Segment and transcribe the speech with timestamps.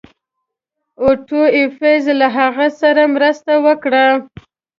[1.03, 4.05] اوټو ایفز له هغه سره مرسته وکړه.